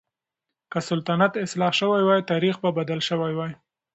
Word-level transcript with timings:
که 0.71 0.79
سلطنت 0.89 1.33
اصلاح 1.45 1.71
شوی 1.79 2.03
وای، 2.07 2.21
تاريخ 2.31 2.55
به 2.63 2.69
بدل 2.77 2.99
شوی 3.09 3.33
وای. 3.37 3.51